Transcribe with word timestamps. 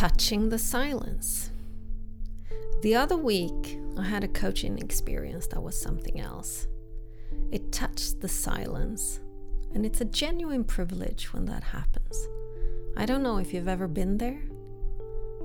touching 0.00 0.48
the 0.48 0.58
silence. 0.58 1.50
The 2.80 2.94
other 2.94 3.18
week, 3.18 3.78
I 3.98 4.04
had 4.04 4.24
a 4.24 4.28
coaching 4.28 4.78
experience 4.78 5.46
that 5.48 5.62
was 5.62 5.78
something 5.78 6.18
else. 6.18 6.66
It 7.52 7.70
touched 7.70 8.22
the 8.22 8.28
silence, 8.28 9.20
and 9.74 9.84
it's 9.84 10.00
a 10.00 10.06
genuine 10.06 10.64
privilege 10.64 11.34
when 11.34 11.44
that 11.44 11.62
happens. 11.62 12.28
I 12.96 13.04
don't 13.04 13.22
know 13.22 13.36
if 13.36 13.52
you've 13.52 13.68
ever 13.68 13.86
been 13.86 14.16
there. 14.16 14.40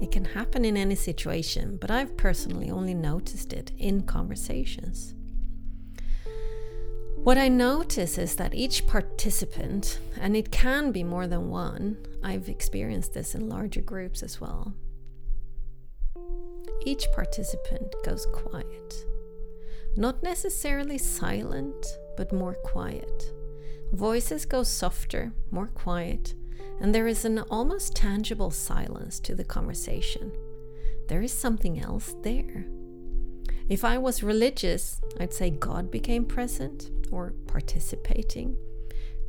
It 0.02 0.12
can 0.14 0.24
happen 0.24 0.64
in 0.64 0.78
any 0.78 0.96
situation, 0.96 1.76
but 1.76 1.92
I've 1.92 2.16
personally 2.16 2.72
only 2.72 2.94
noticed 2.94 3.52
it 3.52 3.74
in 3.78 4.04
conversations. 4.04 5.15
What 7.26 7.40
I 7.40 7.48
notice 7.48 8.20
is 8.20 8.36
that 8.36 8.54
each 8.54 8.86
participant, 8.86 9.98
and 10.22 10.38
it 10.38 10.52
can 10.52 10.92
be 10.92 11.04
more 11.04 11.26
than 11.26 11.50
one, 11.50 11.98
I've 12.24 12.48
experienced 12.50 13.16
this 13.16 13.34
in 13.34 13.50
larger 13.50 13.82
groups 13.82 14.22
as 14.22 14.40
well. 14.40 14.76
Each 16.86 17.08
participant 17.16 17.96
goes 18.04 18.28
quiet. 18.28 18.94
Not 19.96 20.22
necessarily 20.22 21.00
silent, 21.00 21.84
but 22.16 22.32
more 22.32 22.54
quiet. 22.54 23.34
Voices 23.92 24.46
go 24.46 24.62
softer, 24.62 25.34
more 25.50 25.72
quiet, 25.74 26.36
and 26.80 26.94
there 26.94 27.08
is 27.08 27.26
an 27.26 27.40
almost 27.50 27.96
tangible 27.96 28.52
silence 28.52 29.20
to 29.22 29.34
the 29.34 29.44
conversation. 29.44 30.32
There 31.08 31.24
is 31.24 31.34
something 31.34 31.80
else 31.80 32.16
there. 32.22 32.68
If 33.68 33.84
I 33.84 33.98
was 33.98 34.22
religious, 34.22 35.02
I'd 35.20 35.34
say 35.34 35.50
God 35.50 35.90
became 35.90 36.26
present 36.26 36.92
or 37.12 37.34
participating. 37.48 38.58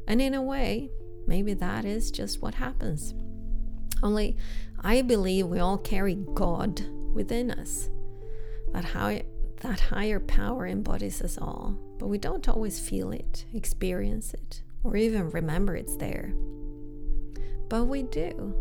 And 0.06 0.20
in 0.20 0.34
a 0.34 0.42
way, 0.42 0.90
maybe 1.26 1.54
that 1.54 1.84
is 1.84 2.10
just 2.10 2.42
what 2.42 2.54
happens. 2.54 3.14
Only 4.02 4.36
I 4.80 5.02
believe 5.02 5.46
we 5.46 5.58
all 5.58 5.78
carry 5.78 6.14
God 6.34 6.82
within 7.12 7.50
us. 7.50 7.88
That, 8.72 8.84
high, 8.84 9.24
that 9.62 9.80
higher 9.80 10.20
power 10.20 10.66
embodies 10.66 11.22
us 11.22 11.38
all, 11.38 11.78
but 11.98 12.08
we 12.08 12.18
don't 12.18 12.48
always 12.48 12.78
feel 12.78 13.10
it, 13.10 13.46
experience 13.54 14.34
it, 14.34 14.62
or 14.84 14.96
even 14.96 15.30
remember 15.30 15.74
it's 15.74 15.96
there. 15.96 16.32
But 17.68 17.84
we 17.84 18.02
do. 18.02 18.54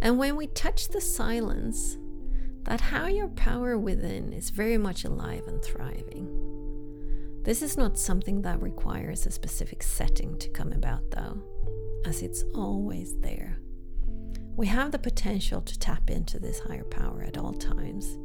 And 0.00 0.18
when 0.18 0.36
we 0.36 0.46
touch 0.48 0.88
the 0.88 1.00
silence, 1.00 1.96
that 2.64 2.80
higher 2.80 3.28
power 3.28 3.76
within 3.76 4.32
is 4.32 4.50
very 4.50 4.78
much 4.78 5.04
alive 5.04 5.46
and 5.48 5.62
thriving. 5.62 6.28
This 7.44 7.60
is 7.60 7.76
not 7.76 7.98
something 7.98 8.42
that 8.42 8.62
requires 8.62 9.26
a 9.26 9.30
specific 9.32 9.82
setting 9.82 10.38
to 10.38 10.48
come 10.50 10.72
about, 10.72 11.10
though, 11.10 11.42
as 12.06 12.22
it's 12.22 12.44
always 12.54 13.18
there. 13.20 13.58
We 14.54 14.68
have 14.68 14.92
the 14.92 14.98
potential 14.98 15.60
to 15.60 15.78
tap 15.78 16.08
into 16.08 16.38
this 16.38 16.60
higher 16.60 16.84
power 16.84 17.24
at 17.26 17.38
all 17.38 17.52
times 17.52 18.16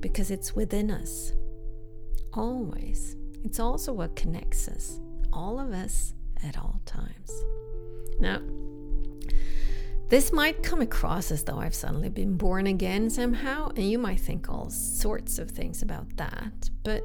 because 0.00 0.30
it's 0.30 0.54
within 0.54 0.90
us. 0.90 1.32
Always. 2.34 3.16
It's 3.42 3.58
also 3.58 3.92
what 3.94 4.16
connects 4.16 4.68
us, 4.68 5.00
all 5.32 5.58
of 5.58 5.72
us, 5.72 6.12
at 6.44 6.58
all 6.58 6.80
times. 6.84 7.30
Now, 8.20 8.40
this 10.08 10.32
might 10.32 10.62
come 10.62 10.82
across 10.82 11.30
as 11.30 11.44
though 11.44 11.58
I've 11.58 11.74
suddenly 11.74 12.10
been 12.10 12.36
born 12.36 12.66
again 12.66 13.08
somehow, 13.08 13.68
and 13.68 13.90
you 13.90 13.98
might 13.98 14.20
think 14.20 14.48
all 14.48 14.68
sorts 14.68 15.38
of 15.38 15.50
things 15.50 15.82
about 15.82 16.16
that, 16.16 16.68
but 16.82 17.02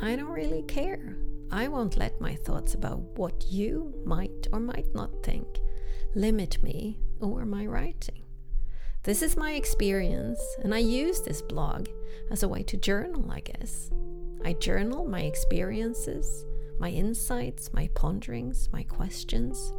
I 0.00 0.14
don't 0.16 0.28
really 0.28 0.62
care. 0.62 1.16
I 1.50 1.68
won't 1.68 1.96
let 1.96 2.20
my 2.20 2.34
thoughts 2.34 2.74
about 2.74 3.00
what 3.16 3.46
you 3.48 3.94
might 4.04 4.48
or 4.52 4.60
might 4.60 4.94
not 4.94 5.22
think 5.22 5.46
limit 6.14 6.62
me 6.62 6.98
or 7.20 7.44
my 7.44 7.66
writing. 7.66 8.22
This 9.04 9.22
is 9.22 9.36
my 9.36 9.52
experience, 9.52 10.40
and 10.64 10.74
I 10.74 10.78
use 10.78 11.20
this 11.20 11.40
blog 11.40 11.88
as 12.30 12.42
a 12.42 12.48
way 12.48 12.62
to 12.64 12.76
journal, 12.76 13.30
I 13.30 13.40
guess. 13.40 13.90
I 14.44 14.54
journal 14.54 15.06
my 15.06 15.20
experiences, 15.20 16.44
my 16.80 16.90
insights, 16.90 17.72
my 17.72 17.88
ponderings, 17.94 18.68
my 18.72 18.82
questions. 18.82 19.72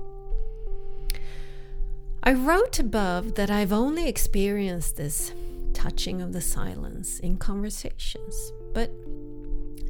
I 2.23 2.33
wrote 2.33 2.79
above 2.79 3.35
that 3.35 3.51
I've 3.51 3.73
only 3.73 4.07
experienced 4.07 4.95
this 4.95 5.33
touching 5.73 6.21
of 6.21 6.33
the 6.33 6.41
silence 6.41 7.19
in 7.19 7.37
conversations, 7.37 8.51
but 8.73 8.91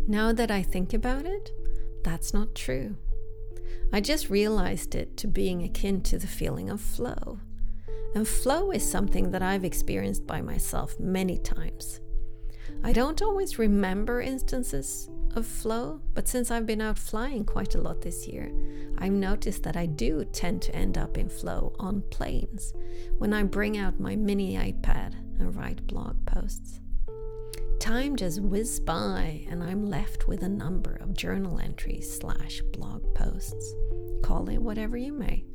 now 0.07 0.31
that 0.31 0.49
I 0.49 0.63
think 0.63 0.93
about 0.93 1.25
it, 1.25 1.51
that's 2.03 2.33
not 2.33 2.55
true. 2.55 2.95
I 3.91 4.01
just 4.01 4.29
realized 4.29 4.95
it 4.95 5.17
to 5.17 5.27
being 5.27 5.63
akin 5.63 6.01
to 6.03 6.17
the 6.17 6.27
feeling 6.27 6.69
of 6.69 6.81
flow. 6.81 7.39
And 8.15 8.27
flow 8.27 8.71
is 8.71 8.89
something 8.89 9.31
that 9.31 9.41
I've 9.41 9.65
experienced 9.65 10.25
by 10.25 10.41
myself 10.41 10.99
many 10.99 11.37
times. 11.37 11.99
I 12.83 12.93
don't 12.93 13.21
always 13.21 13.59
remember 13.59 14.21
instances 14.21 15.09
of 15.35 15.45
flow, 15.45 16.01
but 16.13 16.27
since 16.27 16.51
I've 16.51 16.65
been 16.65 16.81
out 16.81 16.97
flying 16.97 17.43
quite 17.43 17.75
a 17.75 17.81
lot 17.81 18.01
this 18.01 18.27
year, 18.27 18.51
I've 18.97 19.11
noticed 19.13 19.63
that 19.63 19.77
I 19.77 19.85
do 19.85 20.25
tend 20.25 20.61
to 20.63 20.75
end 20.75 20.97
up 20.97 21.17
in 21.17 21.29
flow 21.29 21.73
on 21.79 22.01
planes 22.11 22.73
when 23.17 23.33
I 23.33 23.43
bring 23.43 23.77
out 23.77 23.99
my 23.99 24.15
mini 24.15 24.55
iPad 24.55 25.13
and 25.39 25.55
write 25.55 25.85
blog 25.87 26.25
posts. 26.25 26.79
Time 27.87 28.17
just 28.17 28.41
whizzes 28.41 28.81
by, 28.81 29.45
and 29.49 29.63
I'm 29.63 29.89
left 29.89 30.27
with 30.27 30.43
a 30.43 30.49
number 30.49 30.97
of 30.97 31.15
journal 31.15 31.57
entries 31.57 32.19
slash 32.19 32.61
blog 32.73 33.01
posts. 33.15 33.73
Call 34.21 34.49
it 34.49 34.57
whatever 34.57 34.97
you 34.97 35.13
may. 35.13 35.45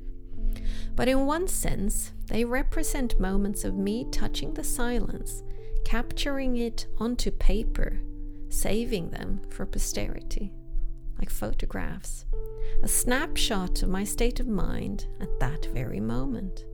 But 0.97 1.09
in 1.09 1.27
one 1.27 1.47
sense, 1.47 2.13
they 2.29 2.47
represent 2.47 3.21
moments 3.21 3.67
of 3.67 3.75
me 3.75 4.07
touching 4.11 4.55
the 4.55 4.65
silence, 4.65 5.43
capturing 5.85 6.57
it 6.57 6.87
onto 6.97 7.31
paper 7.33 8.01
saving 8.49 9.11
them 9.11 9.43
for 9.51 9.67
posterity, 9.67 10.55
like 11.19 11.29
photographs, 11.29 12.25
a 12.83 12.89
snapshot 12.89 13.83
of 13.83 13.91
my 13.91 14.05
state 14.05 14.41
of 14.41 14.49
mind 14.49 15.07
at 15.21 15.39
that 15.39 15.67
very 15.75 16.01
moment. 16.01 16.65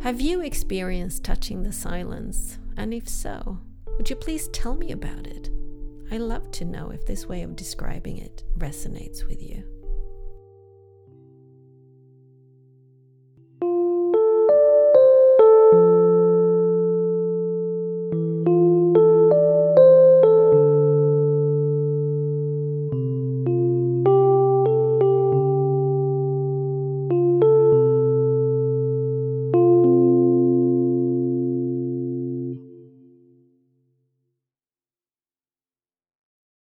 Have 0.00 0.20
you 0.20 0.40
experienced 0.40 1.22
touching 1.22 1.62
the 1.62 1.72
silence? 1.72 2.58
And 2.76 2.92
if 2.92 3.08
so, 3.08 3.60
would 3.96 4.10
you 4.10 4.16
please 4.16 4.48
tell 4.48 4.74
me 4.74 4.92
about 4.92 5.26
it? 5.26 5.50
I 6.10 6.18
love 6.18 6.50
to 6.52 6.64
know 6.64 6.90
if 6.90 7.04
this 7.04 7.28
way 7.28 7.42
of 7.42 7.56
describing 7.56 8.18
it 8.18 8.44
resonates 8.58 9.26
with 9.26 9.42
you. 9.42 9.64